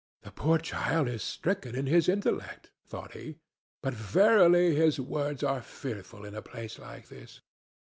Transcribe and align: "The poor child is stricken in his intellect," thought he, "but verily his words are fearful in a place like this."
"The 0.23 0.31
poor 0.31 0.57
child 0.57 1.07
is 1.07 1.21
stricken 1.21 1.75
in 1.75 1.85
his 1.85 2.09
intellect," 2.09 2.71
thought 2.87 3.11
he, 3.13 3.37
"but 3.83 3.93
verily 3.93 4.75
his 4.75 4.99
words 4.99 5.43
are 5.43 5.61
fearful 5.61 6.25
in 6.25 6.33
a 6.33 6.41
place 6.41 6.79
like 6.79 7.09
this." 7.09 7.41